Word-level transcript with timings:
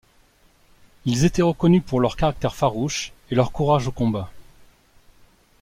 Ils 1.05 1.25
étaient 1.25 1.43
reconnus 1.43 1.83
pour 1.85 1.99
leur 1.99 2.15
caractère 2.17 2.55
farouche 2.55 3.11
et 3.29 3.35
leur 3.35 3.51
courage 3.51 3.87
au 3.87 3.91
combat. 3.91 4.31